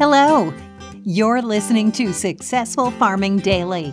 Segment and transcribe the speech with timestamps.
[0.00, 0.50] Hello,
[1.04, 3.92] you're listening to Successful Farming Daily.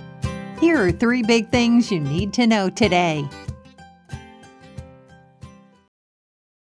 [0.58, 3.28] Here are three big things you need to know today.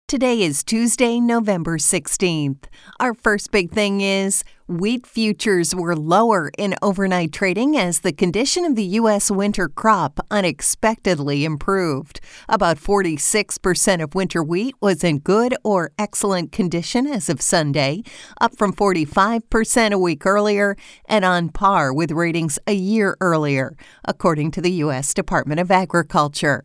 [0.06, 2.64] Today is Tuesday, November 16th.
[3.00, 8.66] Our first big thing is wheat futures were lower in overnight trading as the condition
[8.66, 9.30] of the U.S.
[9.30, 12.20] winter crop unexpectedly improved.
[12.50, 18.02] About 46% of winter wheat was in good or excellent condition as of Sunday,
[18.42, 24.50] up from 45% a week earlier and on par with ratings a year earlier, according
[24.50, 25.14] to the U.S.
[25.14, 26.64] Department of Agriculture.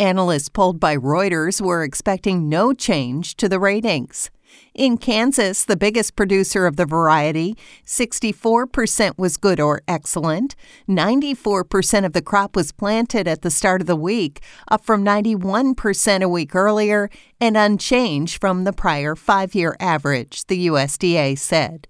[0.00, 4.30] Analysts polled by Reuters were expecting no change to the ratings.
[4.74, 10.56] In Kansas, the biggest producer of the variety, 64% was good or excellent.
[10.88, 16.22] 94% of the crop was planted at the start of the week, up from 91%
[16.22, 17.08] a week earlier
[17.40, 21.86] and unchanged from the prior five year average, the USDA said.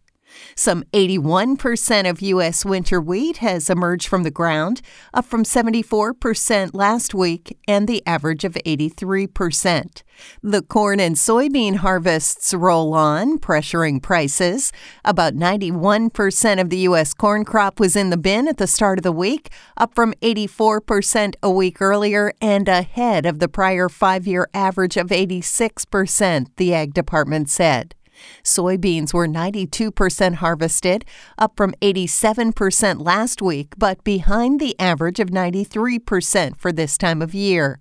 [0.57, 2.65] Some 81% of U.S.
[2.65, 4.81] winter wheat has emerged from the ground,
[5.13, 10.03] up from 74% last week and the average of 83%.
[10.43, 14.73] The corn and soybean harvests roll on, pressuring prices.
[15.05, 17.15] About 91% of the U.S.
[17.15, 21.35] corn crop was in the bin at the start of the week, up from 84%
[21.43, 26.95] a week earlier and ahead of the prior five year average of 86%, the Ag
[26.95, 27.95] Department said.
[28.43, 31.05] Soybeans were 92% harvested,
[31.39, 37.35] up from 87% last week, but behind the average of 93% for this time of
[37.35, 37.81] year.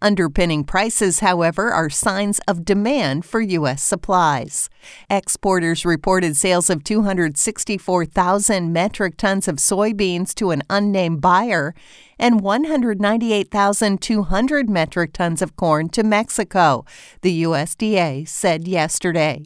[0.00, 3.82] Underpinning prices, however, are signs of demand for U.S.
[3.82, 4.70] supplies.
[5.10, 11.74] Exporters reported sales of 264,000 metric tons of soybeans to an unnamed buyer
[12.18, 16.84] and 198,200 metric tons of corn to Mexico,
[17.22, 19.42] the USDA said yesterday.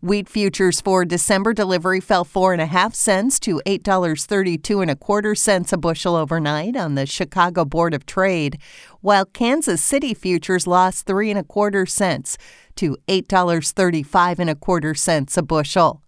[0.00, 4.80] Wheat futures for December delivery fell four and a half cents to eight dollars thirty-two
[4.80, 8.58] and a quarter cents a bushel overnight on the Chicago Board of Trade,
[9.00, 12.36] while Kansas City futures lost three and a quarter cents
[12.76, 16.02] to eight dollars thirty-five and a quarter cents a bushel.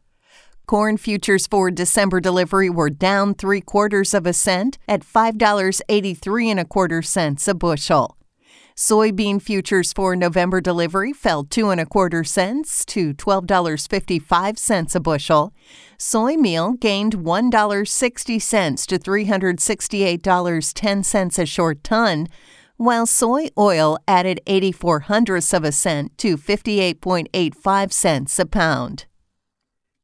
[0.65, 5.83] Corn futures for December delivery were down three quarters of a cent at five dollars
[5.89, 8.17] eighty-three and a quarter cents a bushel.
[8.77, 15.53] Soybean futures for November delivery fell two and a quarter cents to $12.55 a bushel.
[15.99, 22.27] Soy meal gained $1.60 to $368.10 a short ton,
[22.77, 29.05] while soy oil added 84 hundredths of a cent to 58.85 cents a pound.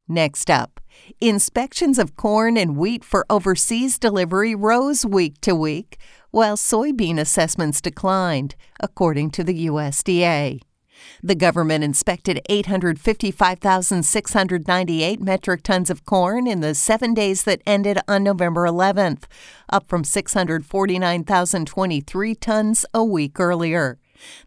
[0.06, 0.80] Next up,
[1.20, 5.98] inspections of corn and wheat for overseas delivery rose week to week
[6.30, 10.60] while soybean assessments declined, according to the USDA.
[11.22, 18.22] The government inspected 855,698 metric tons of corn in the seven days that ended on
[18.24, 19.24] November 11th,
[19.70, 23.98] up from 649,023 tons a week earlier.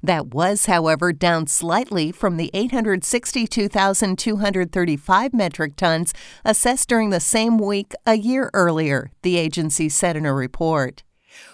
[0.03, 6.13] That was, however, down slightly from the 862,235 metric tons
[6.43, 11.03] assessed during the same week a year earlier, the agency said in a report.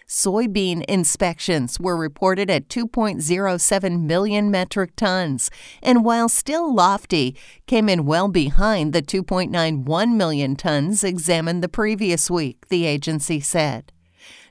[0.10, 5.52] soybean inspections were reported at 2.07 million metric tons,
[5.84, 7.38] and while still lofty,
[7.68, 13.94] came in well behind the 2.91 million tons examined the previous week, the agency said.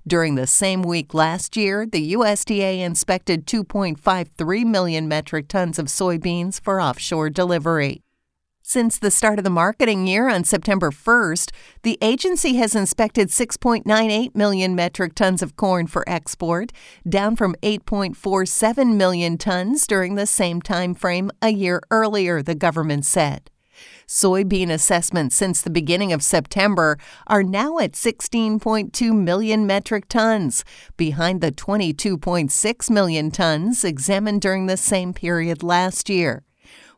[0.07, 6.61] During the same week last year, the USDA inspected 2.53 million metric tons of soybeans
[6.61, 8.01] for offshore delivery.
[8.71, 11.53] Since the start of the marketing year on September 1st,
[11.85, 16.71] the agency has inspected 6.98 million metric tons of corn for export,
[17.09, 23.07] down from 8.47 million tons during the same time frame a year earlier, the government
[23.07, 23.51] said.
[24.07, 30.63] Soybean assessments since the beginning of September are now at 16.2 million metric tons,
[30.99, 36.45] behind the 22.6 million tons examined during the same period last year.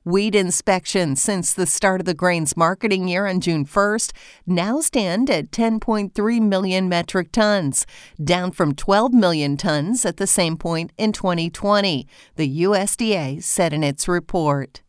[0.03, 4.13] Wheat inspections since the start of the grains marketing year on June 1st
[4.47, 7.85] now stand at 10.3 million metric tons,
[8.23, 13.85] down from 12 million tons at the same point in 2020, the USDA said in
[13.85, 14.81] its report.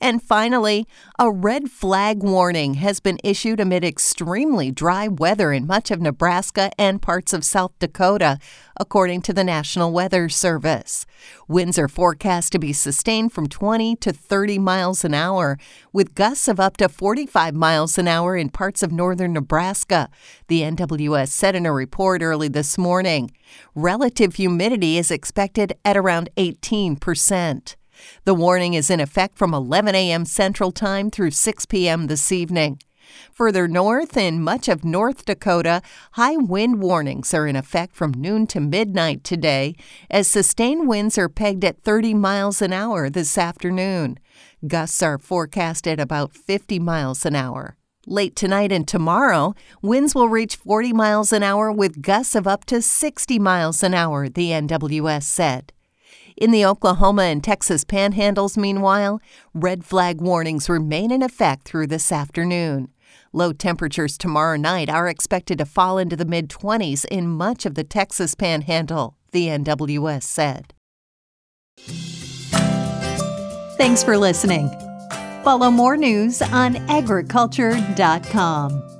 [0.00, 0.86] And finally,
[1.18, 6.70] a red flag warning has been issued amid extremely dry weather in much of Nebraska
[6.76, 8.38] and parts of South Dakota,
[8.78, 11.06] according to the National Weather Service.
[11.48, 15.58] Winds are forecast to be sustained from 20 to 30 miles an hour,
[15.92, 20.10] with gusts of up to 45 miles an hour in parts of northern Nebraska,
[20.48, 23.30] the NWS said in a report early this morning.
[23.74, 27.76] Relative humidity is expected at around 18 percent.
[28.24, 30.24] The warning is in effect from 11 a.m.
[30.24, 32.06] Central Time through 6 p.m.
[32.06, 32.78] this evening.
[33.32, 35.82] Further north, in much of North Dakota,
[36.12, 39.74] high wind warnings are in effect from noon to midnight today,
[40.10, 44.18] as sustained winds are pegged at 30 miles an hour this afternoon.
[44.66, 47.76] Gusts are forecast at about 50 miles an hour.
[48.06, 52.66] Late tonight and tomorrow, winds will reach 40 miles an hour with gusts of up
[52.66, 55.72] to 60 miles an hour, the NWS said.
[56.36, 59.20] In the Oklahoma and Texas panhandles, meanwhile,
[59.54, 62.88] red flag warnings remain in effect through this afternoon.
[63.32, 67.76] Low temperatures tomorrow night are expected to fall into the mid 20s in much of
[67.76, 70.74] the Texas panhandle, the NWS said.
[73.76, 74.68] Thanks for listening.
[75.44, 78.93] Follow more news on agriculture.com.